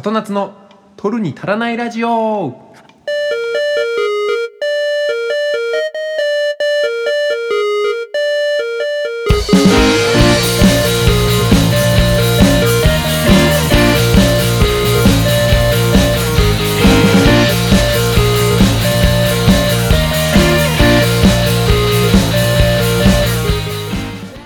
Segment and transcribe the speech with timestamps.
[0.00, 0.54] 里夏の
[0.96, 2.54] 取るに足らないラジオ。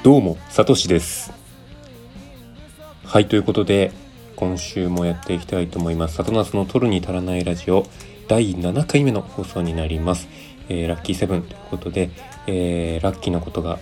[0.03, 1.33] どうもさとしです。
[3.05, 3.93] はいということで
[4.37, 6.17] 今週もやっていきたいと思います。
[6.17, 7.87] 里夏の取るに足らないラジオ
[8.27, 10.29] 第7回目の放送になります、
[10.69, 12.11] えーラッキーセブンということで、
[12.47, 13.79] えーラッキーなことが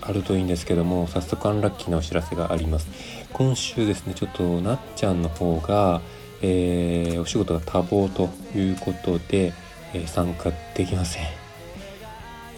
[0.00, 2.88] あるといいんですけども早速アンラッキーなお知らせがあります。
[3.32, 6.00] 今週ですねちょっとなっちゃんの方が、
[6.42, 9.52] えーお仕事が多忙ということで、
[9.92, 11.24] え参加できません。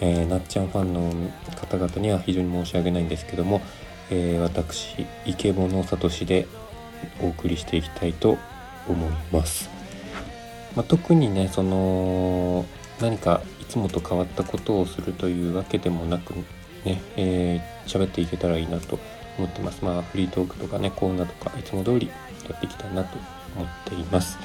[0.00, 1.12] えーなっちゃんファンの
[1.55, 3.61] 方々には非常に申し訳ないんですけども、
[4.11, 6.47] え私イケボのさとしで
[7.20, 8.38] お送りしていきたいと
[8.88, 9.69] 思います。
[10.74, 12.64] まあ、特にねその
[13.00, 16.34] 何かいつもと変わったことをするというわけでもなく
[16.84, 18.98] ねえー喋っていけたらいいなと
[19.39, 19.84] 思ってます。
[19.84, 23.16] まあフリートークとかねコーナーとかいつも通りやっていきたいなと
[23.56, 24.38] 思っています。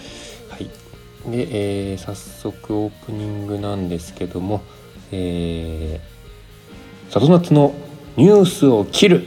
[0.50, 0.66] はい。
[1.30, 4.62] で、えー早速オープニングなんですけども、
[5.12, 7.74] えー、里夏の
[8.16, 9.24] ニュースを切る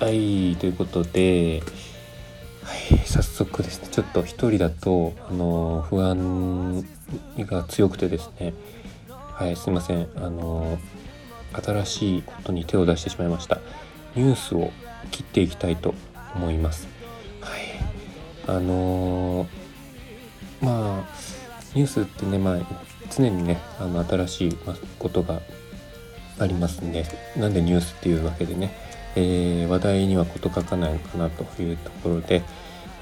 [0.00, 1.62] はいということで、
[2.68, 6.84] はい、早速ですねちょっと一人だとあの不安
[7.38, 8.52] が強くてですね
[9.08, 10.78] はいすいませんあの
[11.52, 13.58] 新しいことに手を出してしまいました。
[14.14, 14.70] ニュースを
[15.10, 15.94] 切っていきたいと
[16.34, 16.88] 思います。
[17.40, 17.60] はい
[18.46, 19.46] あの
[20.60, 21.08] まあ
[21.74, 22.58] ニュースってねまあ
[23.10, 24.58] 常にねあの新しい
[24.98, 25.40] ことが
[26.38, 27.04] ありますんで
[27.36, 28.74] なんでニュースっていうわけでね、
[29.16, 32.42] えー話題には事欠かないのかなというところで、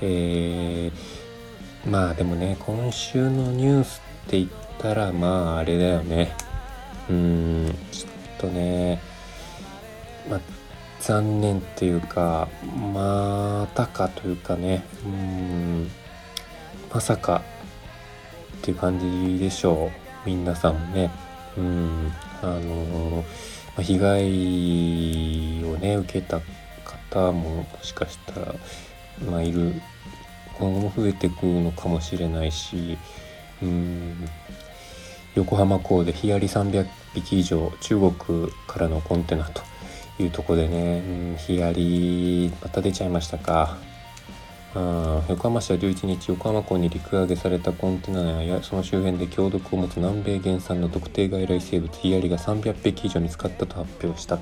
[0.00, 1.26] えー
[1.90, 6.32] まあでもね今週のニュースって言ったらまああれだよね。
[7.08, 9.00] うんちょっとね
[10.28, 10.40] まあ
[11.00, 12.48] 残念っていうか
[12.92, 15.90] またかというかねうん
[16.92, 17.42] まさか
[18.58, 19.90] っていう感じでしょ
[20.24, 20.28] う。
[20.28, 21.10] 皆さんもね。
[21.56, 23.24] うんあの
[23.76, 26.40] ま被害をね受けた
[26.84, 28.54] 方ももしかしたら
[29.30, 29.74] まあいる
[30.58, 32.98] 今後も増えてくのかもしれないし
[33.62, 34.28] うん
[35.34, 39.62] 横浜港でヒアリ300匹以上中国からのコンテナと
[40.18, 43.76] いうところでね、うん、ヒアリまた出ちゃいましたか。
[44.78, 54.38] あ横浜市は11日横浜港に陸揚げされたコンテナやその周辺で強毒を持つ南米原産の特定外来生物ヒアリが300匹以上見つかったと発表した。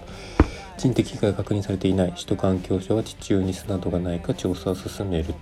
[0.77, 2.13] 人的被害が確認されていない。
[2.13, 5.33] 首都環境省は地中に巣などがないか調査を進める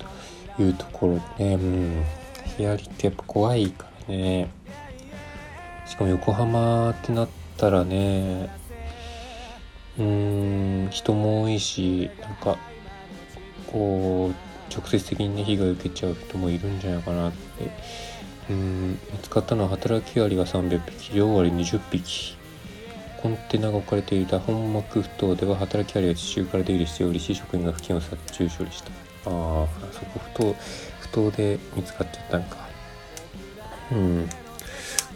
[0.56, 1.54] というところでね。
[1.54, 2.04] うん。
[2.58, 4.50] ヒアリってやっぱ怖いからね。
[5.92, 8.48] しかも横浜ってなったらね
[9.98, 12.56] うん人も多いしなんか
[13.66, 17.38] こう直接的にね被害を受けちゃう人もいるんじゃないかなって。
[18.50, 22.36] うん見つかったのは働きアリが300匹両アリ20匹。
[23.22, 28.90] コンテナが置かれていた本幕ふ頭では働きアリが地中から出入りしており市職員が付近を殺虫処理した。
[28.90, 28.92] あ
[29.26, 29.30] あ
[29.92, 30.54] そこふ頭
[31.00, 32.56] ふ頭で見つかっちゃったんか。
[33.92, 34.28] うん。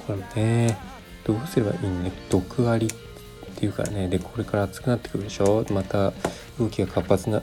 [0.07, 0.79] これね
[1.25, 2.13] どうすればいいのね？
[2.31, 2.91] 毒アリっ
[3.57, 5.67] ていうからねでこれから暑くなってくるでしょ？
[5.73, 6.13] また
[6.61, 7.43] 動きが活発な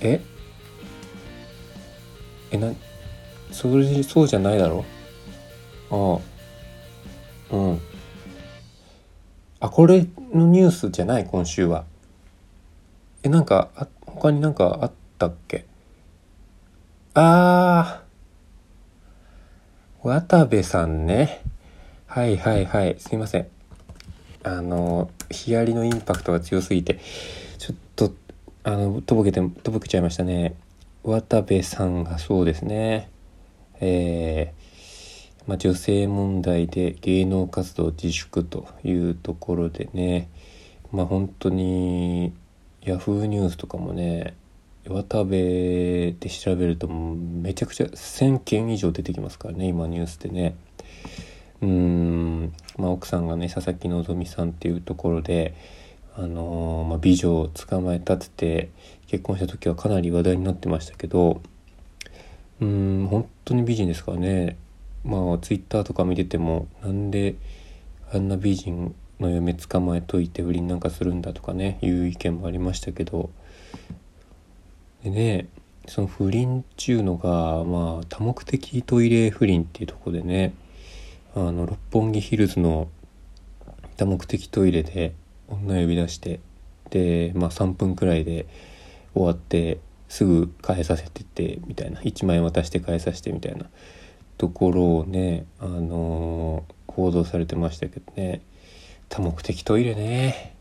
[0.00, 0.22] え？
[2.50, 2.72] えな
[3.50, 4.84] それそうじゃないだろ？
[5.90, 6.18] あ
[7.52, 7.56] あ。
[7.56, 7.80] うん。
[9.60, 11.26] あこれのニュースじゃない？
[11.26, 11.84] 今週は。
[13.22, 15.66] えなんかあ他になんかあったっけ？
[17.14, 20.06] あー。
[20.06, 21.42] 渡部さんね。
[22.06, 22.96] はいはいはい。
[22.98, 23.48] すいません。
[24.44, 27.00] あのヒアリのインパクトが強すぎて
[27.58, 28.14] ちょっと
[28.62, 30.54] あのとぼけてとぼけちゃいましたね。
[31.08, 33.10] 渡部さんがそうですね
[33.80, 34.68] えー
[35.46, 40.28] まあ、女性問題で芸能活動自粛というところでね
[40.92, 42.34] まあ本当に
[42.82, 44.34] ヤフーニュースとかもね
[44.86, 50.54] 渡部で調べるとめちゃくちゃ1,000件以上出てきますからね今ニュースでね。
[51.60, 55.54] うん、まあ、奥さんがね佐々木希さんっていうところで、
[56.16, 58.70] あのーまあ、美女を捕まえたってて
[59.08, 61.40] 結婚した時はかなり話題になってましたけど
[62.60, 64.56] うん本当に美人ですからね。
[65.04, 67.36] まあツイッターとか見ててもなんで
[68.12, 73.30] あんな美人の嫁捕まえといて不倫なんかするんだとかねいう意見もありましたけど。
[75.02, 75.46] でね
[75.86, 80.52] その不倫っちゅうのがまあ多目的トイレ不倫っていうとこでね
[81.34, 82.88] あの六本木ヒルズの
[83.96, 85.14] 多目的トイレで
[85.48, 86.40] 女呼び出して
[86.90, 88.46] でまあ3分くらいで
[89.14, 89.78] 終わって
[90.08, 93.66] すぐ返させててみたいな1万円渡して返させてみたいな
[94.38, 98.40] ところをねあのー、報道されてましたけどね。
[99.08, 100.54] 多目的トイレね。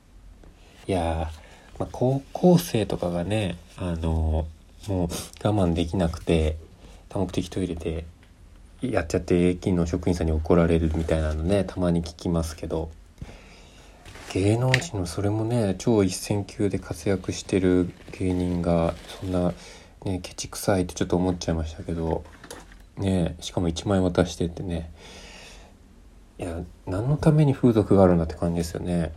[0.87, 1.29] いや
[1.79, 5.07] まあ、高校生とかがねあのー、もう
[5.43, 6.57] 我慢できなくて
[7.09, 8.05] 多目的トイレで
[8.81, 12.89] やっちゃって駅の職員さんに怒られるみたいなのねたまに聞きますけど。
[14.33, 17.89] 芸能人のそれもね超一線級で活躍してる
[18.19, 19.53] 芸人がそんな
[20.03, 22.23] ねケチくさいってちょっと思っちゃいましたけど
[22.97, 24.91] ねしかも1万円渡してってね
[26.39, 29.11] いや何のために風俗があるんだって感じですよね。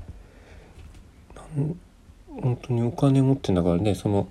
[2.29, 4.29] 本当にお金持ってんだからねその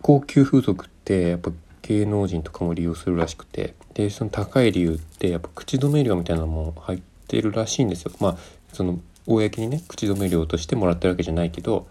[0.00, 1.50] 高級風俗ってやっぱ
[1.82, 8.12] 芸能人とかも利用するらしくてでその高い理由ってやっぱ口止め料みたいなのも入ってるらしいんですよ。
[8.20, 8.36] まあ
[8.72, 11.86] その公にね口止め料としてもらってるわけじゃないけど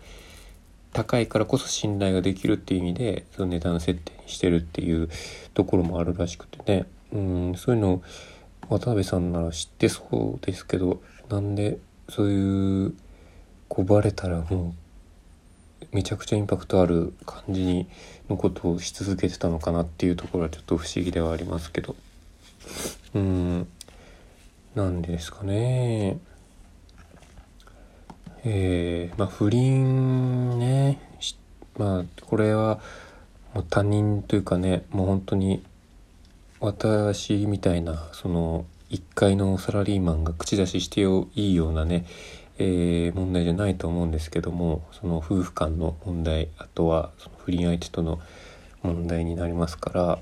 [0.93, 5.09] 高いからこそ信頼ができるっていう意味でその値段設定にしてるっていう
[5.53, 8.01] ところもあるらしくてねうんそういうの
[8.69, 11.77] 渡辺さんなら知ってそうですけどなんで
[12.09, 12.93] そういう
[13.67, 14.73] こうバレたらも
[15.81, 17.88] うめちゃくちゃインパクトある感じに
[18.29, 21.95] のことをし続けてたのかなっていうところはちょっと不思議ではありますけど
[23.13, 23.67] うん
[24.75, 26.17] なんでですかね。
[28.47, 31.00] えー、まあ不倫ね
[31.77, 32.80] まあこれは
[33.56, 35.63] もう他人というかねもう本当に
[36.59, 42.06] 私みたいなその1階のサラリーマンが口出ししていいようなね、
[42.59, 48.19] えー、問題じゃないと思うんですけどもその夫婦間の問題あとはその不倫相手との
[48.83, 50.19] 問題になりますから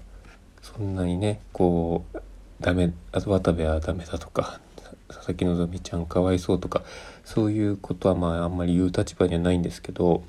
[0.62, 2.18] そんなにねこう
[2.62, 4.62] ダメ渡部はダメだとか
[5.10, 6.84] 佐々木希ちゃんかわいそうとか
[7.34, 10.24] そういうことはまああんまり言う立場にはないんですけど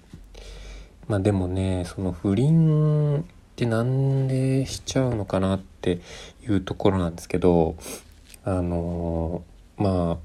[1.06, 3.24] まあでもねその不倫っ
[3.56, 6.00] てなんでしちゃうのかなって
[6.42, 7.76] いうところなんですけど
[8.42, 9.42] あの
[9.76, 10.16] まあ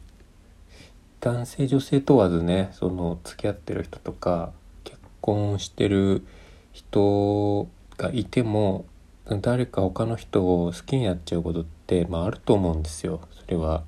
[1.19, 4.53] 男性女性問わずねその付き合ってる人とか
[4.85, 6.25] 結婚してる
[6.71, 7.67] 人
[7.97, 8.85] がいても
[9.41, 13.19] 誰か他の人を好きになっちゃうことって、まあ、あると思うんですよ。
[13.31, 13.83] それは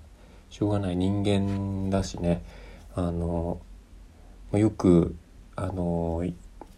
[0.49, 0.97] しょうがない。
[0.97, 2.43] 人間だしね。
[2.95, 3.61] あの
[4.53, 5.15] よく
[5.55, 6.23] あの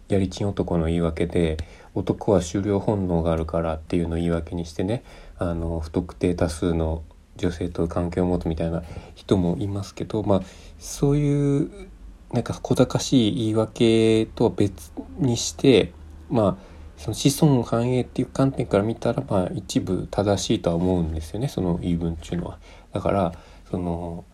[0.10, 1.58] やりちん男の言い訳で
[1.96, 5.04] 男は狩猟本能があるからっていうのを言い訳にしてね
[5.38, 7.04] あの不特定多数の
[7.36, 8.84] 女性と関係を持つみたいな
[9.16, 10.42] 人もいますけど、まあ、
[10.78, 11.90] そういう
[12.32, 15.94] なんか小賢しい言い訳とは別にして
[16.30, 22.60] まあその子孫繁栄っていう観点から見たらまあ一部正しいとは思うんですよねその言い分っていうのは。
[22.92, 23.34] だから
[23.70, 24.26] その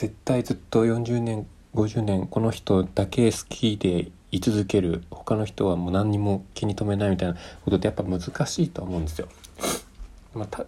[0.00, 7.34] 絶対ずっと40年50年この人だけ好きで居続ける他の人はもう何にも気に留めないみたいな
[7.66, 9.28] ことってやっぱ難しいとは思うんですよ。
[10.34, 10.64] まあ、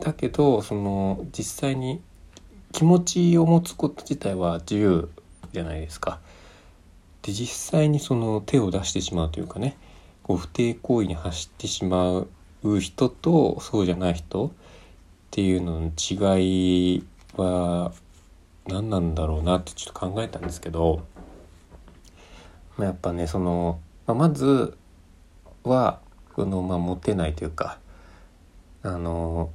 [0.00, 2.00] だけどその実際に
[2.70, 5.08] 気持ちを持つこと自体は自由
[5.52, 6.20] じゃないですか。
[7.22, 9.76] で実際にその手を出してしまうというかね
[10.22, 12.28] こう不貞行為に走ってしまう
[12.78, 14.50] 人とそうじゃない人っ
[15.32, 15.90] ていうのの
[16.38, 17.04] 違い
[17.36, 17.90] は
[18.68, 21.02] 何なんだろうなってちょっと考えたんですけど、
[22.76, 24.76] まあ、やっぱねその、まあ、まず
[25.62, 26.00] は
[26.34, 27.78] この、まあ、モテないというか
[28.82, 29.50] あの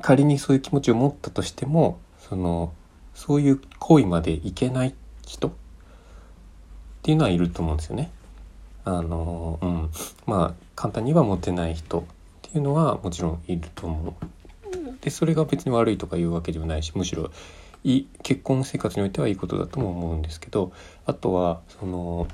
[0.00, 2.72] 仮にそういう気持ちを持ったとしてもその
[3.14, 4.94] そういう行為までいけない
[5.26, 5.50] 人っ
[7.02, 8.10] ていうのはいると思うんですよね。
[8.84, 9.90] あのうん、
[10.26, 12.04] まあ簡単にはモテない人っ
[12.42, 14.14] ていうのはもちろんいると思う。
[15.00, 17.30] でそれが別に悪いとかいうわけではないしむしろ
[17.84, 20.72] い結婚生活においてはいいことだとも思うんですけど
[21.06, 22.26] あとはその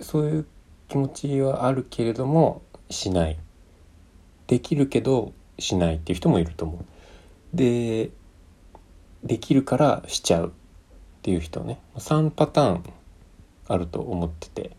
[0.00, 0.46] そういう
[0.88, 3.38] 気持ちはあるけれどもしない。
[4.46, 6.84] できるけどしないっていう人もいると思う。
[7.52, 8.10] で
[9.24, 10.50] できるからしちゃうっ
[11.22, 11.80] ていう人ね。
[11.96, 12.84] 3パターン
[13.66, 14.78] あると思ってて。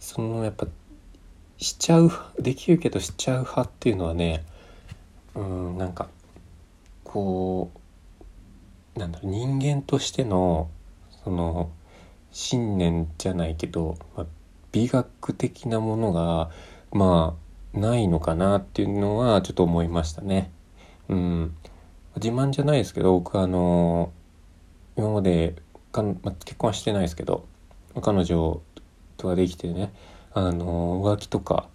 [0.00, 0.66] そのやっぱ
[1.58, 4.44] しちゃうできるけどしちゃう派っていうのはね
[5.34, 6.08] うんなんか
[7.04, 7.70] こ
[8.96, 10.70] うなんだろう人間としての
[11.24, 11.70] その
[12.32, 14.26] 信念じゃないけど、まあ、
[14.72, 16.50] 美学的なものが
[16.92, 17.36] ま
[17.74, 20.50] あないのかなっていうのはちょっと思いましたね。
[21.08, 21.56] うん、
[22.16, 24.12] 自慢じゃないですけど僕あの
[24.96, 25.56] 今まで
[25.92, 27.46] かん、まあ、結婚はしてないですけど
[28.00, 28.60] 彼女
[29.16, 29.92] とはできてね
[30.32, 31.68] あの浮気とか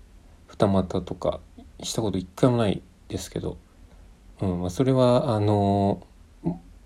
[0.48, 1.40] 二股とか
[1.84, 3.58] したこと一回もないですけど、
[4.42, 6.06] うんまあ、それはあの、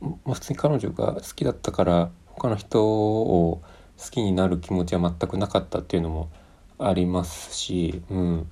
[0.02, 3.62] まあ、普通に彼女が好きだったから他の人を
[3.98, 6.30] 好きになる気持ちは全くなかったっていうのも
[6.78, 8.48] ありますし、うん、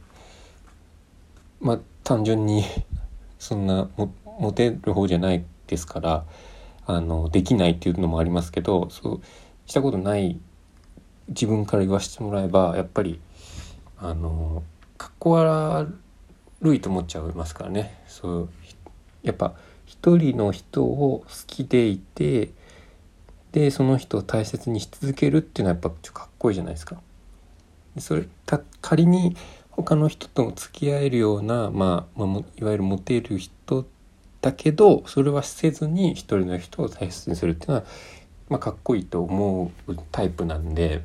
[1.61, 2.63] まあ単純に
[3.39, 6.25] そんなもモテる方じゃないですから
[6.85, 9.21] あのできないっていうのもありますけどそう
[9.65, 10.39] したことない
[11.29, 13.19] 自分から言わせてもらえばやっぱり
[13.97, 14.63] あの
[14.97, 15.97] かっこ悪
[16.61, 18.49] るいと思っちゃいますからねそう
[19.23, 19.53] やっぱ
[19.85, 22.49] 一人の人を好きでいて
[23.51, 26.97] でその人を大切にし続けるっていうのはやっぱちょっとかっこいいじゃないですか。
[27.97, 29.35] それた仮に
[29.71, 33.87] 他の人と付き合えるような、まあ、まあ、いわゆるモテる人
[34.41, 37.83] だけどそれはせずに一人の人を大切にするっていうのは、
[38.49, 41.01] まあ、かっこいいと思うタイプなんで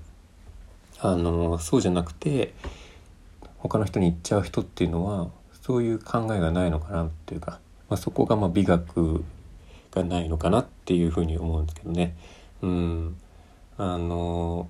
[1.00, 2.54] あのそうじゃなくて
[3.58, 5.30] 他の人に言っちゃう人っていうのは
[5.62, 9.24] そういう考えがないのかなっていうか、まあ、そこがまあ美学
[9.92, 12.16] がないのかなっていうふうに思うんですけどね。
[12.62, 13.16] うん
[13.78, 14.68] あの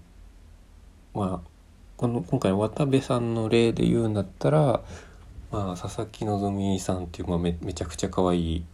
[1.14, 1.48] まあ
[1.96, 4.82] この今回渡部さんの例で言うんだったら、
[5.50, 8.64] まあ、佐々木希さんっていう、まあ、めめちゃくちゃ可愛い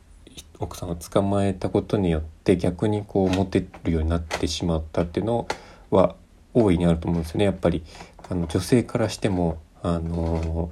[0.59, 5.47] 奥さんを捕まえたことによって逆にこうモテるようになってしまったっていうの
[5.91, 6.15] は
[6.55, 7.85] 大いにあると思うんですよねやっぱり
[8.29, 10.71] あの女性からしてもあの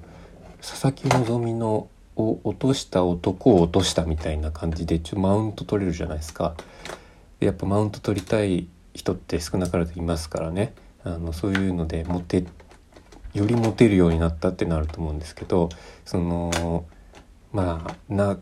[0.68, 6.56] 佐々木希のを落とした男を落としたみたいな感じでちょマウント取れるじゃないですか。
[7.38, 12.46] やっぱマウント取りたい人って少なからずいますからねあのそういうのでモテ
[13.32, 15.68] よりモテるようになったってなると思うんですけど
[16.04, 16.85] その
[17.52, 18.37] まあな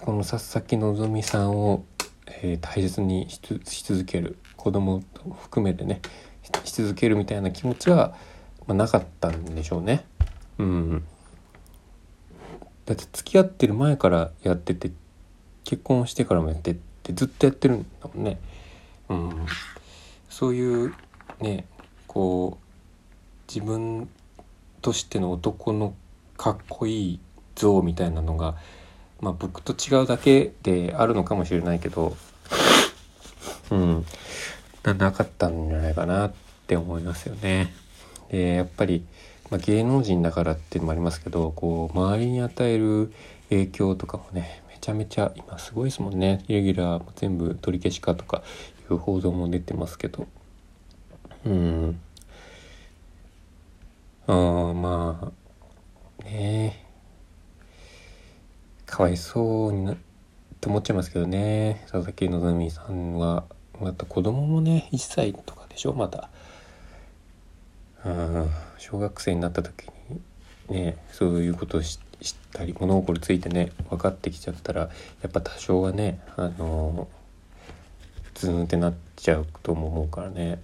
[0.00, 1.86] この佐々木希さんを、
[2.26, 5.02] えー、大切にし続ける子供
[5.42, 6.02] 含めてね
[6.64, 8.14] し続けるみたいな気持ちは、
[8.66, 10.04] まあ、なかったんでしょうね。
[10.58, 11.04] うん、
[12.86, 14.90] だって付き合ってる前からやってて
[15.64, 18.38] 結婚してからもやってってずっとやってるんだもんね。
[19.08, 19.46] うん、
[20.28, 20.94] そういう
[21.40, 21.66] ね
[22.06, 24.08] こう自分
[24.80, 25.94] としての男の
[26.36, 27.20] かっこいい
[27.54, 28.56] 像みたいなのが、
[29.20, 32.16] まあ、僕と違うだけであるのかもしれないけど、
[33.70, 34.04] うん、
[34.84, 36.32] なかったんじゃないかなっ
[36.66, 37.72] て思いますよね。
[38.30, 39.04] でやっぱり、
[39.52, 43.12] まあ、芸能人だからっていうのもありますけどこう周りに与える
[43.50, 46.42] 影響とかもねめちゃめちゃ今すごいですもんね。
[46.48, 48.42] イレギュラーも全部取り消しかとか
[48.90, 50.26] いう報道も出てますけど。
[51.44, 52.00] うん。
[54.26, 56.78] あまあね。
[56.80, 56.86] え
[58.86, 59.96] かわいそうになっ
[60.62, 61.82] て思っちゃいますけどね。
[61.90, 63.44] 佐々木希さんは
[63.78, 66.30] また子供もね1歳とかでしょまだ。
[68.06, 68.50] うん。
[68.82, 70.20] 小学生になった時に
[70.68, 71.98] ねそういうことを知っ
[72.52, 74.88] たり物心ついてね分かってきちゃったらや
[75.28, 77.06] っぱ多少はねあの
[78.34, 80.60] ズーンってなっちゃうとも思うからね、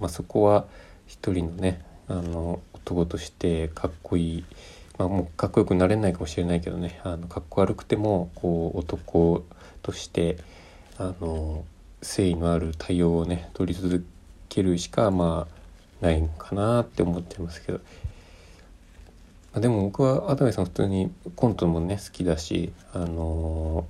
[0.00, 0.64] まあ、そこは
[1.06, 4.44] 一人のねあの男としてかっこいい、
[4.96, 9.44] まあ、もうかっこよくなれないかもしれないけどねあのかっこ悪くてもこう男
[9.82, 10.38] として
[10.96, 11.66] あの
[12.00, 14.06] 誠意のある対応をね取り続
[14.48, 15.55] けるしかまあ
[16.00, 17.80] ないのかなって思ってますけど。
[19.60, 23.86] でも僕はアダメさん普通にコントもね好きだし、あの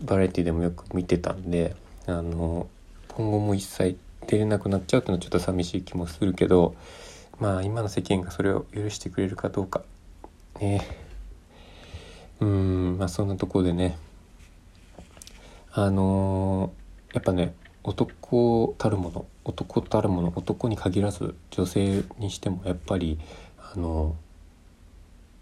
[0.00, 2.66] バラエティでもよく見てたんで、あの
[3.08, 6.74] 今後も一切出れなくなっちゃうっていうのはちょっと寂しい気もするけど
[7.38, 9.82] まあ今の世間がそれを許してくれるかどうか
[10.60, 10.86] ね
[12.40, 13.96] うんまあそんなところでね
[15.72, 23.18] あのー、やっぱね男たるもの男たるもの男に限らず女性にしてもやっぱり
[23.58, 24.16] あの、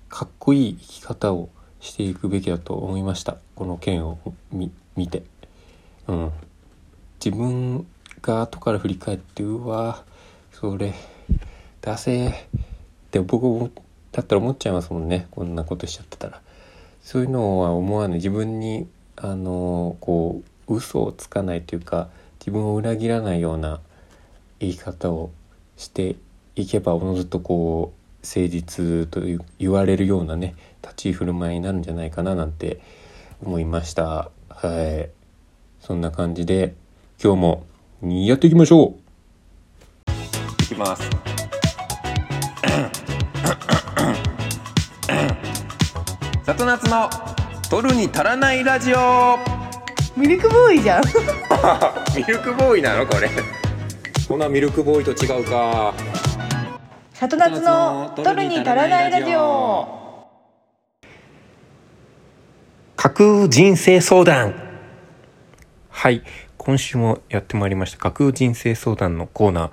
[0.08, 1.48] かっこいい生き方を
[1.80, 3.38] していくべきだと思いました。
[3.54, 4.18] この件を
[4.50, 4.70] 見
[5.08, 5.22] て。
[6.08, 6.32] うん。
[7.24, 7.86] 自分
[8.20, 10.04] が後から振り返ってうわ
[10.50, 10.92] それ
[11.80, 12.32] 出せっ
[13.10, 13.70] て僕も
[14.10, 15.28] だったら思っちゃいますもんね。
[15.30, 16.40] こんなことしちゃってたら。
[17.02, 18.16] そういうのは思わない。
[18.16, 22.08] 自分にあのこう嘘をつかないというか
[22.42, 23.80] 自分を裏切らないような
[24.58, 25.30] 言い方を
[25.76, 26.16] して
[26.56, 29.20] いけばおのずとこう誠実と
[29.60, 32.80] 言われるようなね立ち居振る舞いになるんじゃないかななんて
[33.44, 34.32] 思いました。
[34.48, 35.10] はい。
[35.80, 36.74] そんな感じで
[37.22, 37.64] 今日も
[38.02, 38.96] やっていきましょ
[40.08, 40.62] う。
[40.64, 41.02] いきます。
[46.44, 47.08] 里夏の
[47.70, 49.51] 取るに足らないラジオ。
[50.14, 51.02] ミルクボーイじゃん。
[52.14, 53.30] ミルクボーイなのこれ。
[54.28, 55.94] こんなミルクボーイと違うか。
[57.14, 60.28] 里夏の取るに足らないラジオ。
[62.96, 64.54] 架空人生相談。
[65.88, 66.22] はい。
[66.58, 67.98] 今週もやってまいりました。
[67.98, 69.70] 架空人生相談のコーナー、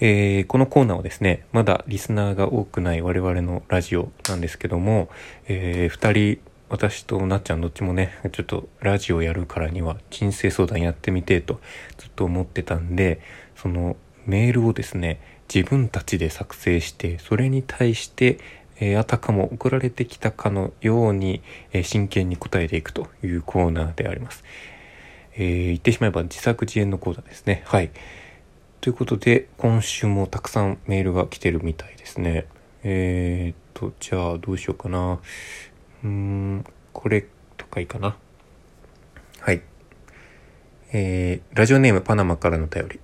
[0.00, 5.08] えーこのコーナーはですねまだリスナーが多くない我々のラジオなんですけども、
[5.48, 11.60] え2人私となっちゃんどっちもねちょっとラジオやるからには人生相談やってみてと
[11.96, 13.20] ずっと思ってたんで
[13.54, 13.96] その
[14.26, 15.20] メールをですね
[15.52, 18.38] 自分たちで作成してそれに対して、
[18.78, 21.40] えーあたかも送られてきたかのように、
[21.72, 24.42] えー真剣に答えていくというコーナーであります。
[25.36, 27.62] えー言ってしまえば自作自演のコーナーですね。
[27.66, 27.90] はい。
[28.80, 32.46] ということで今週もたくさんメールが来てるみたいですね。
[32.82, 35.20] えー、っとじゃあどうしようかな。
[36.06, 38.16] うんこれとかいいかな。
[39.40, 39.62] はい。
[40.92, 43.00] えーラジオネームパナマからの便り。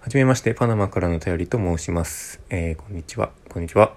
[0.00, 2.40] はじめまして、パナマからの便りと申します。
[2.48, 3.32] えーこんにちは。
[3.50, 3.92] こんにちは。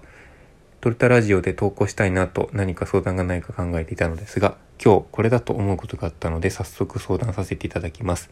[0.81, 8.29] トルタラジオで投稿したいなと何か相談がないか考えていたのですが、今日これだと思うことがあったので早速相談させていただきます。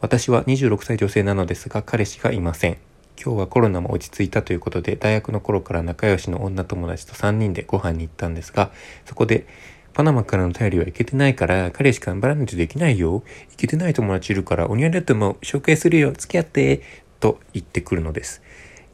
[0.00, 2.76] 私は26歳女性なのですが彼氏がいません。
[3.22, 8.70] 今日はコロナも落ち着いたということで大学の頃から仲良しの女友達と3人でご飯に行ったんですが、
[9.06, 9.46] そこで
[9.92, 13.22] パナマからの便りは行けてないから彼氏頑張らないとできないよ。
[13.50, 15.36] 行けてない友達いるからお似合いだと思う。
[15.42, 16.12] 紹介するよ。
[16.12, 16.82] 付き合って。
[17.20, 18.42] と言ってくるのです。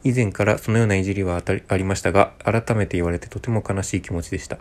[0.03, 4.57] 以前からそのようないじりはありましたが、改めて言われてとても悲しい気持ちでした。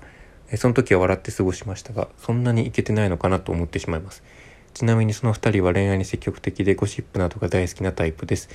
[0.56, 4.24] その時は笑って過ごしましたが、そんなにいけてないのかなと思ってしまいます。
[4.74, 8.48] ちなみにその二人は恋愛に積極的でゴシップなどが大好きなタイプです。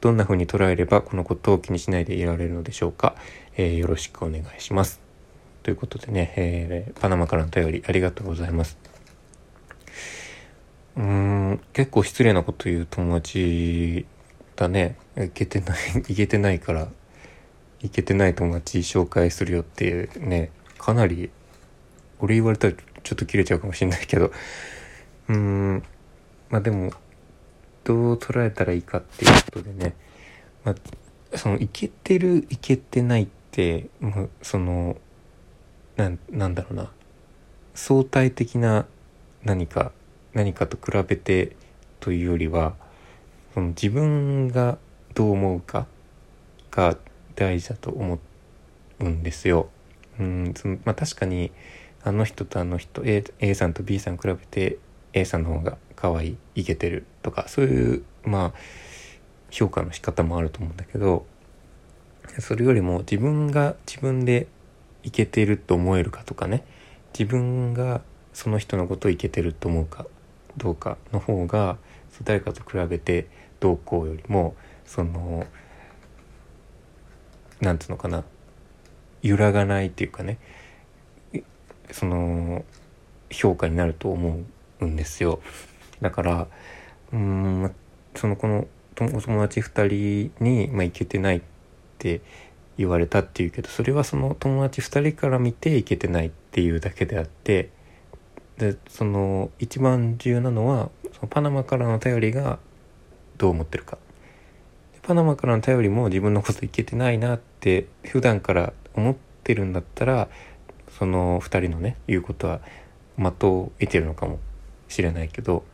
[0.00, 3.16] どんな風に捉えればこのことを気にしないでいられるのでしょうか？
[3.56, 5.00] えーよろしくお願いします。
[5.62, 8.78] ということでね、えーパナマからの便りありがとうございます。
[10.96, 14.06] うーん、結構失礼なこと言う友達
[14.56, 14.96] だね。
[15.16, 15.78] いけてない、
[16.08, 16.88] いけてないから、
[17.80, 21.30] いけてない友達紹介するよっていうね、かなり、
[22.20, 25.82] 俺言われたらちょっと切れちゃうかもしれないけど、うーん、
[26.50, 26.92] まあでも、
[27.88, 29.94] どう捉えたらいいかっていうことでね、
[30.62, 34.98] まあ、その、いけてる、いけてないって、もうその、
[35.96, 36.90] なん、なんだろうな、
[37.74, 38.84] 相対的な
[39.42, 39.92] 何か、
[40.34, 41.56] 何かと比べて
[42.00, 42.74] というよりは、
[43.54, 44.76] その自分が
[45.14, 45.86] どう思うか
[46.70, 46.94] が
[47.36, 48.18] 大事だと思
[49.00, 49.70] うんですよ。
[50.20, 51.52] うんそのまあ、確かに
[52.04, 54.76] あの人とあの人 A, A さんと B さん比べて
[55.14, 58.52] A さんの方が可愛いイケてるとかそういうまあ
[59.50, 61.26] 評価の仕方もあると思うんだけど
[62.38, 64.46] それよりも自分が自分で
[65.02, 66.64] イケてると思えるかとかね
[67.18, 68.00] 自分が
[68.32, 70.06] その人のことをイケてると思うか
[70.56, 71.78] どうかの方が
[72.22, 73.26] 誰かと比べて
[73.58, 74.54] どうこうよりも
[74.86, 75.46] その
[77.60, 78.22] なんつうのかな
[79.22, 80.38] 揺らがないっていうかね
[81.90, 82.64] その
[83.30, 84.40] 評価になると思
[84.80, 85.40] うんですよ。
[86.02, 86.46] だから
[87.12, 87.74] うん
[88.14, 88.66] そのこの
[89.00, 91.42] お友達2人に、まあ、いけてないっ
[91.98, 92.20] て
[92.76, 97.70] 言われたっていうけどそれはその友達2人から見ていけてないっていうだけであって
[98.56, 102.58] でその一番重要なのはそのパナマからの頼りが
[103.36, 103.98] どう思ってるか。
[105.02, 110.28] パナマからの頼りも自分のこといけてないなって普段から思ってるんだったら
[110.98, 112.60] その2人のね言うことは
[113.16, 114.38] 的を得てるのかも
[114.88, 115.64] しれないけど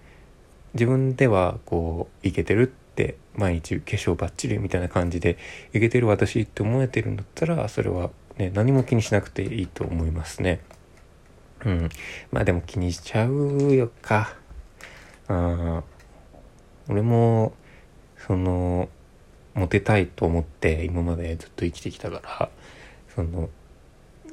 [0.75, 5.39] 自分ではこういけてるって毎日化粧バッチリみたいな感じで
[5.73, 10.61] いけてる私って思えてるんだったらそれはね何も気にしなくていいと思いますね。
[11.65, 11.89] うん、
[12.31, 14.37] まあでも気にしちゃうよか。
[15.29, 15.83] うん、
[16.89, 17.55] 俺も
[18.27, 18.89] その
[19.55, 22.51] モテたいと思って今までずっと生きてきたから
[23.15, 23.49] その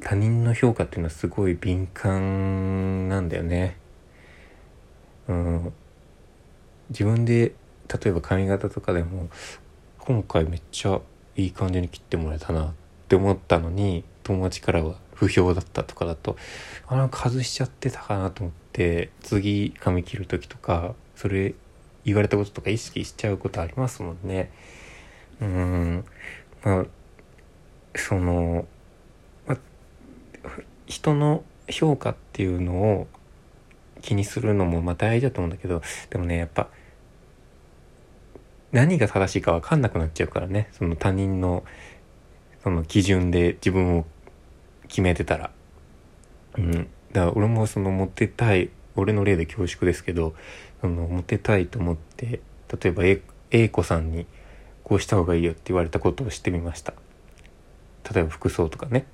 [0.01, 3.77] 他人の評価っていうのはすごい敏感なんだよね。
[5.27, 5.73] うん、
[6.91, 7.53] 自分で
[7.87, 9.29] 例えば髪型とかでも
[9.99, 11.01] 今回めっちゃ
[11.35, 12.73] いい感じに切ってもらえたなっ
[13.07, 16.37] て思ったのに友達からは不評だったとかだと
[16.87, 21.53] あなんか外しちゃってたかなと思って次髪切る時とかそれ
[22.03, 24.51] 言われたこととか意識しちゃうことありますもんね。
[25.39, 26.05] うん
[26.63, 26.85] まあ
[27.95, 28.65] その、
[29.45, 29.57] ま、
[30.87, 33.07] 人の評価っていうのを
[34.01, 36.69] 気にするのもまあ大事だと思うんだけどでもねやっぱ
[38.71, 40.69] 何が正しいか分かんなくなっちゃうからね。
[40.71, 41.63] その他人の
[42.63, 44.05] その基準で自分を
[44.87, 45.51] 決めてたら。
[46.57, 50.33] うん、だから俺もそのモテたい俺の例で恐縮ですけど
[50.81, 52.41] そのモテたいと思って
[52.81, 54.25] 例えば A, A 子さんに
[54.83, 56.93] こうした方がいいよって言われたことをしてみました。
[58.13, 59.05] 例えば服装とかね。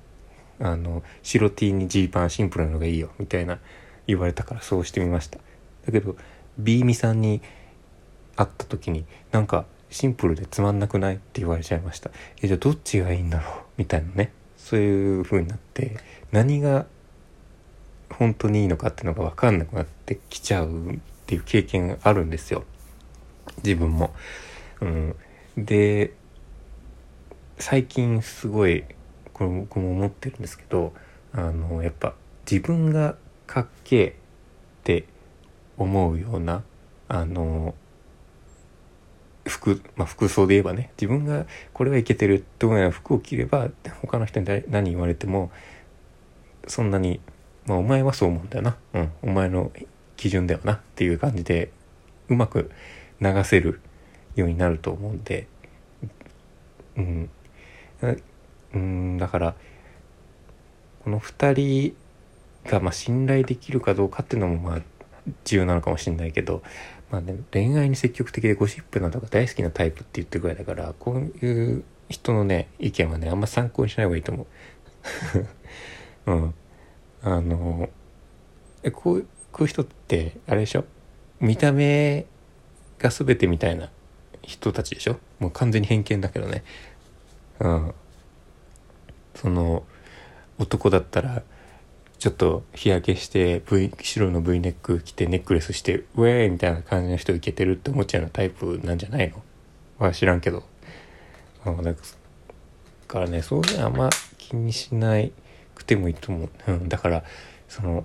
[0.60, 3.60] あの白 T にジーパンシンプルなのがいいよみたいな
[4.08, 5.38] 言われたからそうしてみました。
[5.86, 6.16] だけど
[6.58, 7.40] B ミさんに
[8.38, 12.10] 会った時になんかシンプルでつまんなくないって言われちゃいました。
[12.40, 13.54] えじゃあどっちがいいんだろう？
[13.76, 14.32] みたいなね。
[14.56, 15.96] そういう風になって
[16.30, 16.86] 何が
[18.10, 22.64] 本当にいいのかっていうのが分かんなくなってきちゃうっていう経験があるんですよ。
[23.64, 24.14] 自分も。
[24.80, 25.16] うん、
[25.56, 26.12] で
[27.58, 28.84] 最近すごい
[29.32, 30.92] これ僕も思ってるんですけど
[31.32, 32.14] あのやっぱ
[32.48, 34.12] 自分がかっけえっ
[34.84, 35.04] て
[35.76, 36.62] 思うような
[37.08, 37.74] あの
[39.48, 43.68] 服、まあ、服装で言えばね自分がこれはいけてるって思うような服を着れば
[44.02, 45.50] 他の人に何言われても
[46.66, 47.20] そんなに、
[47.66, 49.72] まあ、お前はそう思うんだよな、うん、お前の
[50.16, 51.70] 基準だよなっていう感じで
[52.28, 52.70] うまく
[53.20, 53.80] 流せる
[54.36, 55.46] ようになると思うんで、
[56.96, 57.30] うん、
[58.74, 59.54] うんだから
[61.04, 61.94] この2
[62.64, 64.80] 人がまあ信頼できるかどうかっていうのもまあ
[65.44, 66.62] 重要なのかもしれないけど、
[67.10, 74.46] まあね、恋愛に積極的でゴシップなどが大好きなタイプって言ってるぐらいだからこういう人のね意見はねあんま参考にしない方がいいと思
[76.26, 76.26] う。
[76.30, 76.54] うん、
[77.22, 77.88] あの
[78.82, 80.84] えこうこういう人ってあれでしょ？
[81.40, 82.26] 見た目
[82.98, 83.90] が全てみたいな
[84.42, 85.18] 人たちでしょ？
[85.38, 86.62] もう完全に偏見だけどね。
[87.60, 87.94] うん。
[89.34, 89.84] その
[90.58, 91.42] 男だったら
[92.18, 99.42] ちょっと日焼けして v 白の V ネック着てネックレスしてウェーみたいな感じの人いけてるって思っちゃうようなタイプなんじゃないの？
[99.98, 100.64] は知らんけど。
[101.64, 101.94] あだ
[103.06, 105.16] からねそういうのあんま気にしな
[105.74, 106.50] くてもいいと思う。
[106.66, 107.24] うん、だから
[107.68, 108.04] その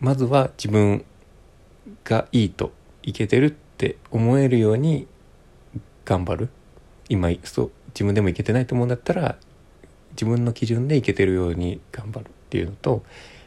[0.00, 1.04] まずは自分
[2.04, 5.06] がいいといけてるって思えるように
[6.04, 6.48] 頑張る
[7.08, 9.36] 今そう自分でもいけてないと思うんだったら
[10.12, 13.02] 自分の基準でいけてるように頑張るっていうのと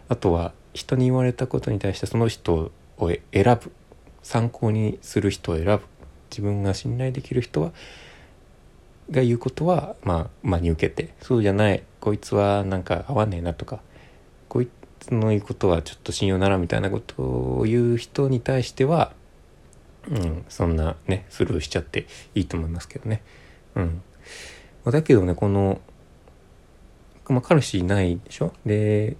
[0.09, 3.71] あとは人に言われたことに対してその人を選ぶ
[4.23, 5.81] 参考にする人を選ぶ
[6.29, 7.71] 自分が信頼できる人は
[9.09, 13.79] が言うことはまあ真に受けてそうじゃないこいつはなんか合わねえなとか
[14.49, 14.67] こい
[14.99, 19.13] つの言うことはちょっと信用ならみたいなことを言う人に対しては
[20.09, 23.21] うん、そんなねスルーしちゃっていいと思いますけどね。
[23.75, 24.01] うん、
[24.85, 25.81] だけどねこの、
[27.27, 28.53] まあ、彼氏いないでしょ？
[28.65, 29.17] で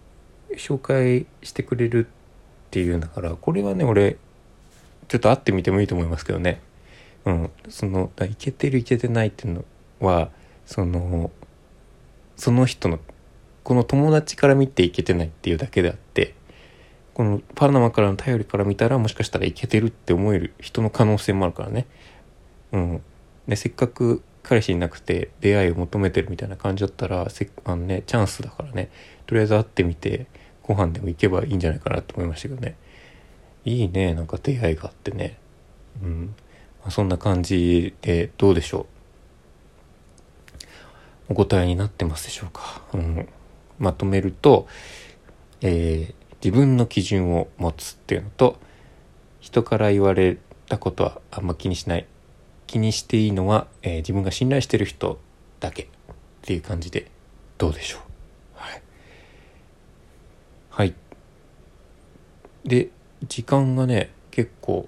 [0.56, 4.18] 紹介してくれるっていうんだからこれはね俺
[5.08, 6.62] ちょっと会ってみてもいいと思いますけどね。
[7.26, 9.66] うん、そのいけてるいけてないっていうの
[10.00, 10.30] は
[10.66, 11.32] その
[12.38, 13.00] その人の
[13.64, 16.36] この友達から見ていけてないっていうだけであって
[17.18, 21.88] このパナマからの頼りから見たらもしかしたらいけてるって思える人の可能性もあるからね。
[22.72, 23.02] うん。
[23.48, 28.92] で、せっかく彼氏いなくて出会いを求めてるみたいな感じだったら、せあのね、チャンスだからね、
[29.28, 30.26] とりあえず会ってみて、
[30.64, 32.76] ご飯でも行けばいいんじゃないかなと思いましたけどね。
[33.66, 35.38] いいね、なんか出会いがあってね。
[36.02, 36.36] うん。
[36.82, 38.88] まあ、そんな感じでどうでしょ
[41.30, 41.34] う？
[41.34, 42.82] お答えになってますでしょうか？
[42.94, 43.28] うん。
[43.80, 44.68] まとめると、
[45.62, 46.14] えー、
[46.44, 48.58] 自分の基準を持つっていうのと
[49.40, 50.38] 人から言われ
[50.68, 52.08] たことはあんま気にしない
[52.66, 55.20] 気にしていいのは、えー、自分が信頼してる人
[55.60, 55.86] だけっ
[56.42, 57.12] ていう感じで
[57.58, 58.02] どうでしょう
[58.56, 58.82] はい、
[60.70, 60.94] はい、
[62.68, 62.90] で
[63.28, 64.88] 時間がね結構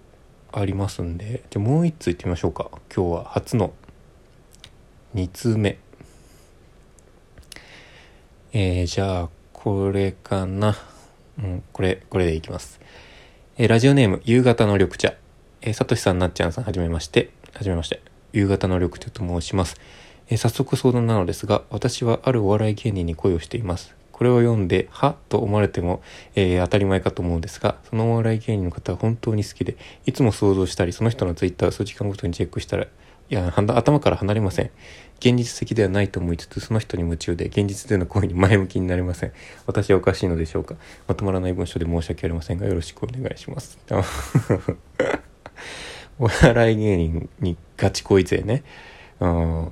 [0.52, 3.74] ありますんでじゃもう一通いってみましょうか今日は初の
[5.16, 5.80] 2通目
[8.52, 10.76] えー、じゃあこれかな
[11.42, 12.82] うん、これ、これでいきます。
[13.58, 15.14] えー、ラジオネーム、夕方の緑茶。
[15.62, 17.32] えー、さとしさん、なっちゃんさん、はじめまして。
[17.54, 18.02] はじめまして。
[18.34, 19.80] 夕方の緑茶と申します。
[20.28, 23.96] えー、早速相談なのですが、私はあるお笑い芸人に恋をしています。
[24.20, 25.16] これを読んで、は？
[25.30, 26.02] と思われても、
[26.36, 32.88] えー、当たり前かと思うんですが、そのお笑い芸人の方は本当に好きで、いつも想像したり、その人のツイッター数時間ごとにチェックしたら、い
[33.30, 34.72] や、頭から離れません。
[35.20, 39.32] 現実的ではないと思いつつ、その人に夢中で、現実での恋に前向きになれません。
[39.66, 40.76] 私はおかしいのでしょうか？
[41.08, 43.80] まとまらない文章で申し訳ありませんが、よろしくお願いします。
[46.20, 48.64] お笑い芸人にガチ恋勢ね。
[49.22, 49.72] うん。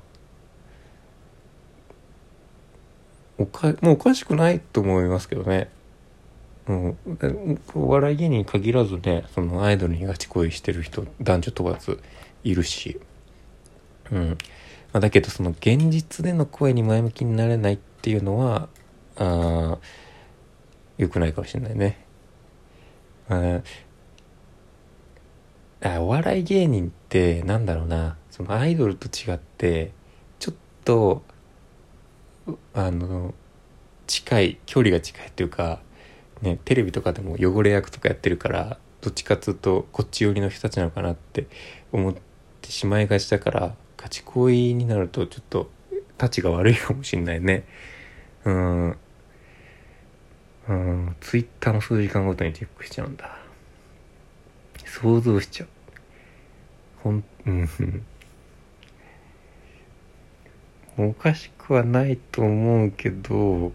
[3.37, 5.69] おか、もうおかしくないと思いますけどね。
[6.67, 6.97] うん。
[7.75, 11.99] お笑い芸人に限らずね、そのアイドルにガチ恋してる人、男女問わず
[12.43, 12.99] いるし。
[14.11, 14.29] うん。
[14.93, 18.69] まあ、だけどその現実での声に前向きになれないっていうのは、
[19.17, 19.77] あ
[20.97, 22.05] 良くないかもしれないね。
[23.29, 23.61] あ
[25.81, 29.91] あお笑い芸人ってなんだろうな、そのアイドルと違って、
[30.39, 31.23] ちょっと、
[32.73, 33.33] あの
[34.05, 35.81] 近い距離が近いっていうか
[36.41, 41.47] ねテレビとかでも汚れ役とかやってるからどっちかっつうとこっち寄りの人たちなのかなって
[41.91, 42.15] 思っ
[42.61, 45.69] てしまいがちだからガチ恋になるとちょっと
[46.17, 47.63] たちが悪いかもしんないね。
[48.43, 48.97] うん。
[50.67, 51.15] うん。
[51.21, 53.37] ツイッターの数時間ごとにチェックしちゃうんだ。
[54.85, 55.67] 想像しちゃう。
[57.03, 57.69] ほんうん。
[60.97, 63.71] おかしくはないと思うけど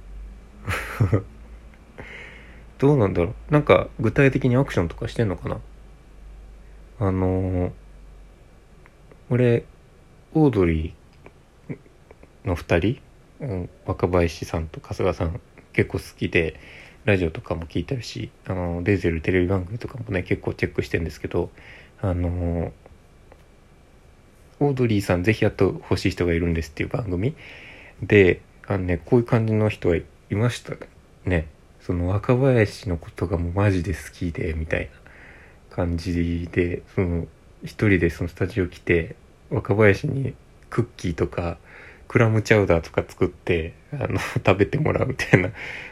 [2.78, 3.52] どうなんだろう。
[3.52, 5.60] なんか具体的にアクションとかしてんのかな。
[6.98, 7.72] あのー、
[9.30, 9.64] 俺
[10.34, 11.76] オードリー
[12.44, 12.98] の2
[13.38, 15.40] 人、うん、若林さんと春日さん
[15.72, 16.58] 結構好きで
[17.04, 21.50] ラジオとかも聞いてるしあのデーゼルテレビ番組とかもね結構チェックしてんですけど
[22.00, 22.81] あのー
[24.66, 27.34] オードリーさんぜひやっと欲しい人がいるんですっていう番組。
[28.02, 30.74] であのねこういう感じの人はいました
[31.24, 31.48] ね。
[31.80, 34.88] その若林のことがもうマジで好きでみたい
[35.70, 37.26] な感じでその
[37.64, 39.16] 一人でそのスタジオ来て
[39.50, 40.34] 若林に
[40.70, 41.58] クッキーとか
[42.08, 45.50] クラムチャウダーとか作ってあの 食べてもらうみたいな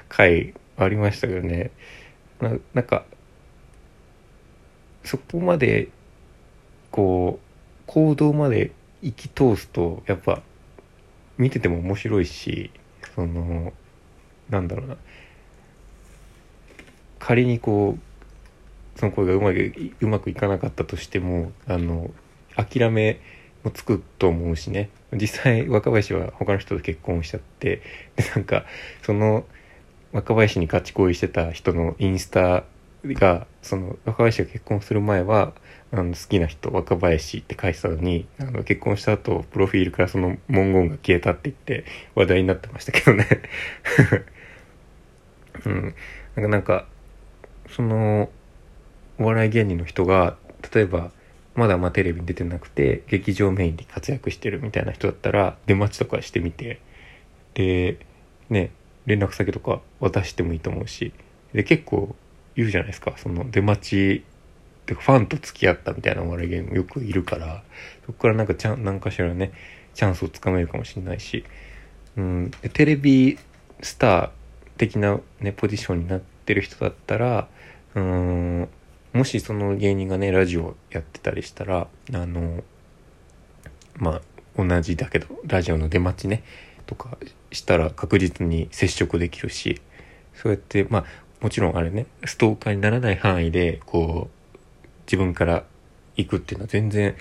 [0.09, 1.71] 回ありましたけどね。
[2.41, 3.05] ななんか
[5.05, 5.89] そこまで
[6.91, 7.50] こう
[7.91, 8.71] 行動まで
[9.03, 10.43] 行き通すとやっぱ
[11.39, 12.71] 見てても面白いし
[13.17, 13.73] その
[14.49, 14.97] なんだろうな。
[17.19, 22.13] 仮にこうその声がうまくうまくいかなかったとしてもあの
[22.55, 23.19] 諦め
[23.65, 24.91] もつくと思うしね。
[25.13, 27.83] 実際若林は他の人と結婚しちゃって
[28.15, 28.67] でなんか
[29.03, 29.45] その
[30.13, 32.63] 若林にガチ恋してた人のインスタ
[33.05, 35.55] がその若林が結婚する前は
[35.93, 43.27] あの好きな人若林って書いてたのにあの結婚した後プロフィールからその文言が消えたって言って話題になってましたけどね。
[45.67, 45.95] うん。
[46.37, 46.87] なんかなんか
[47.69, 48.31] その
[49.19, 50.37] お笑い芸人の人が
[50.73, 51.11] 例えば
[51.55, 56.81] まだまあテレビに出てなくて劇場メインで活躍してるみたいな人だったら出待ちとかしてみて
[57.55, 57.99] で
[58.49, 58.71] ね
[59.07, 61.13] 連絡先とか渡してもいいと思うし
[61.53, 62.15] で結構
[62.55, 63.15] 言うじゃないですか。
[63.17, 64.25] その出待ち
[64.91, 67.63] てファンと付き合ったみたいなお笑い芸人もよくいるから
[68.07, 69.53] そこからなんかちゃん何かしらね
[69.95, 71.45] チャンスをつかめるかもしれないし、
[72.17, 73.39] うん、テレビ
[73.83, 74.31] スター
[74.77, 77.49] 的な、ね、ポジションになってる人だったら
[77.95, 78.69] うん
[79.13, 82.63] もしその芸人がねラジオやってたりしたらあの
[83.97, 84.23] まあ
[84.57, 86.43] 同じだけどラジオの出待ちね
[86.87, 87.17] とか
[87.53, 89.81] したら確実に接触できるし
[90.35, 91.05] そうやってまあ
[91.41, 94.40] もちろんあれねストーカーにならない範囲でこう
[95.11, 95.65] 自分から
[96.17, 97.17] 行くっていうのは全然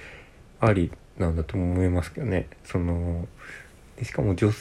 [0.60, 2.48] ありなんだと思いますけどね。
[2.64, 3.28] その
[4.04, 4.52] しかも女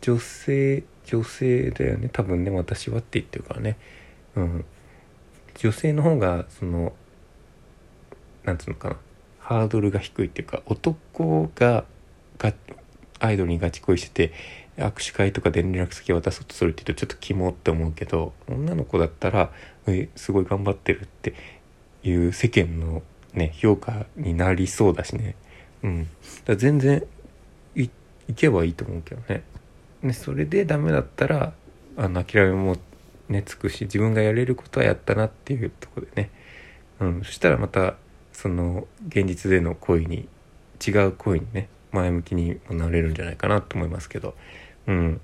[0.00, 2.08] 女性女性だよね。
[2.10, 3.76] 多分ね私はって言ってるからね。
[4.36, 4.64] うん。
[5.56, 6.94] 女性の方がその
[8.44, 8.96] なんつうのかな。
[9.38, 11.84] ハードルが低いっていうか男が
[12.38, 12.54] が
[13.20, 14.34] アイドルにガチ恋してて
[14.78, 19.50] 握手会とかで連絡先渡そうとするって言うとちょっとキモって思うけど女の子だったら
[19.86, 21.34] えすごい頑張ってるって
[22.02, 23.02] いう世間の
[23.34, 25.34] ね評価になりそうだしね。
[25.82, 26.08] うん。
[26.44, 27.04] だ全然
[28.28, 29.42] いけばいいと思うけどね。
[30.02, 31.52] ねそれでダメだったら
[31.96, 32.76] あの諦めも
[33.28, 36.30] ねつくし自分がやれることはやったなっていうとこでね、
[37.00, 37.96] うん、そしたらまた
[38.32, 40.28] その現実での恋に
[40.86, 44.34] 違う恋にね前向きにもなれるんじゃないかなと思いますけど。
[44.86, 45.20] うん。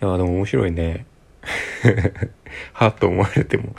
[0.00, 1.06] いやでも面白いね
[2.74, 3.74] はっと思われても。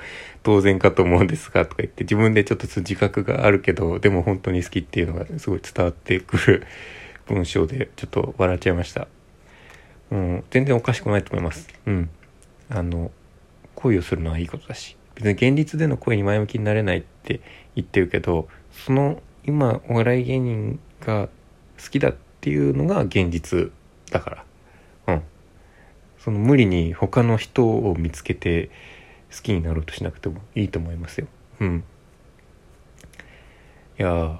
[0.47, 6.65] 当然かと思うんですがとか言って自分でちょっと自覚があるけどでも本当に好きっていうのがすごい伝わってくる
[7.25, 9.09] 文章でちょっと笑っちゃいました。
[10.09, 11.67] うん、全然おかしくないと思います。
[11.85, 12.09] うん。
[12.69, 13.11] あの、
[13.75, 17.41] 恋をするのはいいことだし、別に現実での恋に前向きになれないって
[17.75, 21.27] 言ってるけど、その今お笑い芸人が
[21.83, 23.69] 好きだっていうのが現実
[24.11, 25.13] だから。
[25.13, 25.23] うん。
[26.19, 28.69] その無理に他の人を見つけて、
[29.35, 31.27] 好きになろうとしなくてもいいと思いますよ。
[31.59, 31.83] うん。
[33.99, 34.39] いや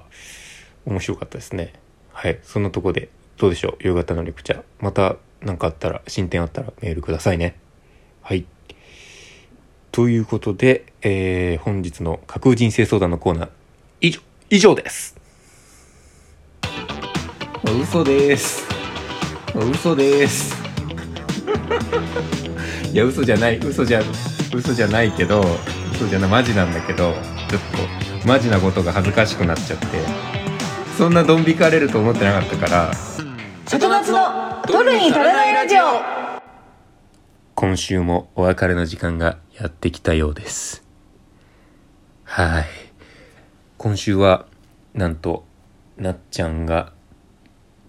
[0.86, 1.72] 面白かったですね。
[2.12, 2.38] はい。
[2.42, 3.86] そんなとこで、どうでしょう？
[3.86, 4.62] 夕方のレクチャー。
[4.80, 7.56] また何かあったら、進展あったらメールくださいね。
[8.22, 8.46] はい。
[9.92, 13.48] ということで、えー、本日の架空人生相談のコーナー、
[14.00, 14.20] 以上、
[14.50, 15.16] 以上です。
[17.80, 18.66] 嘘です。
[19.54, 20.54] 嘘です。
[22.92, 24.00] いや、嘘じゃない、嘘じゃ、
[24.54, 25.42] 嘘じゃないけど
[25.92, 27.12] 嘘じゃないマジなんだけど
[27.48, 27.62] ちょっ
[28.22, 29.86] とマジなことが恥ずかしくなっちゃって
[30.96, 32.92] そんなドン引かれると思ってなかったから
[33.66, 34.18] 里夏の
[34.70, 35.82] 夜に足らないラジオ。
[37.54, 40.84] 今週もお別れの時間がやってきたようです。
[42.24, 42.64] はい。
[43.76, 44.46] 今週は
[44.94, 45.44] なんと
[45.96, 46.92] なっちゃんが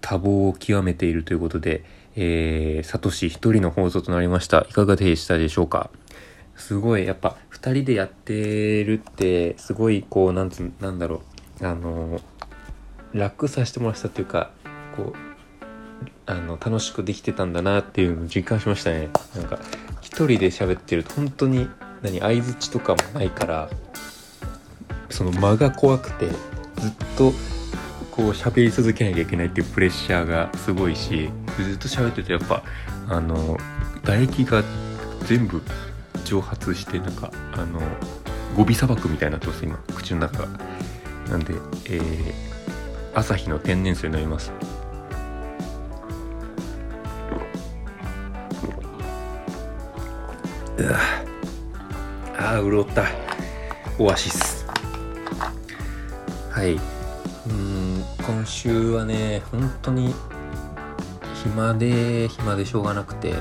[0.02, 1.84] 多忙を極めているということで
[2.16, 4.66] えー、サトシ一人の放送となりました。
[4.70, 5.90] いかがでしたでしょうか？
[6.60, 11.22] すごいやっぱ2人でやってるってすごいこうなんつなんだろ
[11.62, 11.66] う。
[11.66, 12.22] あの
[13.14, 14.52] 楽させてもらったっていうか
[14.96, 15.16] こう
[16.26, 19.10] あの楽しくできてたんだなっていうのを実感しましたね。
[19.36, 19.60] なんか
[20.02, 21.68] 一人で喋ってると本当に
[22.02, 23.70] 何相づちとかもないから
[25.10, 26.38] その間が怖くてずっ
[27.18, 27.34] と
[28.12, 32.64] こう喋り続けなきゃいけないっていうプレッシャーがすごいしずっと喋っててやっぱ
[33.10, 33.58] あの
[34.04, 34.64] 唾液が
[35.26, 35.62] 全部
[36.26, 37.82] 蒸発してなんかあの
[38.56, 40.48] ゴビ砂漠みたいになってます今口の中が。
[41.30, 41.54] なんで、
[41.86, 42.34] えー、
[43.14, 44.52] 朝日の天然水飲みます。
[50.78, 50.98] うわ
[52.38, 53.06] あー潤った。
[54.00, 54.66] オアシス。
[56.50, 56.74] はい。
[56.74, 60.14] うん今週はね本当に
[61.44, 63.34] 暇で暇でしょうがなくて。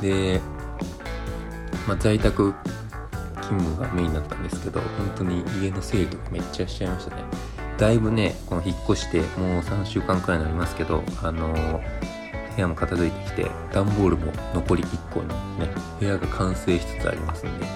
[0.00, 0.40] で、
[1.88, 2.54] まあ、在宅
[3.40, 7.22] 勤務がメインだったんですけど本当に家の整理とかめっちゃしちゃいましたね。
[7.78, 11.80] だいぶねこの引っ越してもう3週間くらいになりますけどあの
[12.54, 17.66] 部屋も片付いてきて段ボールも残り1個のね部屋が完成しつつありますんで、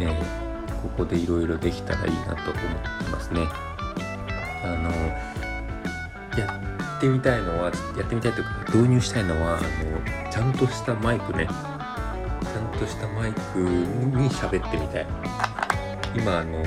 [0.00, 0.46] えー
[0.86, 3.40] ここでいろいろできたらいいなと思ってますね。
[4.62, 4.90] あの
[6.38, 6.62] や
[6.96, 11.48] ってみたいのはやってみたいというか導入したいのはあのちゃんとしたマイクね。
[12.76, 15.06] としたマイクに喋ってみたい。
[16.16, 16.64] 今あの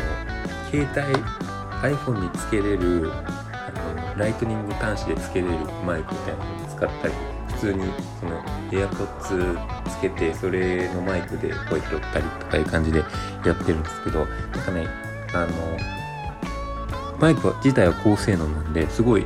[0.70, 1.40] 携帯
[1.82, 3.72] iPhone につけれるあ
[4.14, 5.54] のライトニング端子でつけれる
[5.86, 7.14] マイクみたいなのを使ったり
[7.48, 7.84] 普通に
[8.20, 14.88] その AirPods つけてそれのマイクで声拾ったりとかいう感じでやってるんですけどなんかね
[15.34, 19.26] あのマイク自体は高性能なんですごい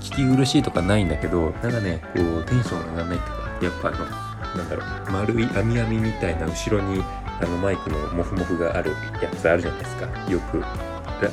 [0.00, 3.20] 聞き苦しいとかないんだけどなんかねこうテンションが上がらないっ
[3.58, 7.02] ていうかやっぱあのなんだろう丸い網網みたいな後ろに
[7.40, 10.06] あのマイクのモフモフがあるやつあるじゃないですか。
[10.30, 10.64] よく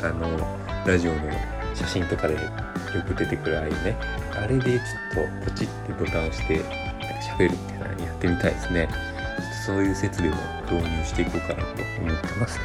[0.04, 0.38] あの
[0.86, 1.20] ラジオの
[1.74, 2.40] 写真とかでよ
[3.08, 3.98] く出てくるああいうね。
[4.34, 4.80] あれでちょっ
[5.46, 6.62] とポチってボタンを押して
[7.38, 8.90] 喋るみたいなのやってみたいですね。
[9.66, 10.38] そういう設備も
[10.70, 11.62] 導入していこうかなと
[12.02, 12.60] 思ってます。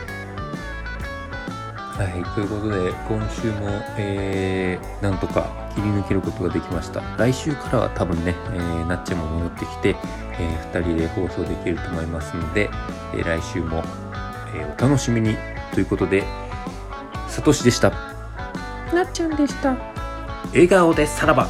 [2.00, 7.02] はい、ということで今週も、えー、なんとか切り抜けることができました。
[7.18, 9.96] 来週からは多分ね、えー、なっちゃんも戻ってきて、
[10.38, 12.70] えー、2人で放送できると思いますので、
[13.12, 13.84] えー来週も、
[14.56, 15.36] えーお楽しみに。
[15.74, 16.24] ということで
[17.28, 17.90] さとしでした。
[18.94, 19.76] なっちゃんでした。
[20.52, 21.48] 笑顔でさらば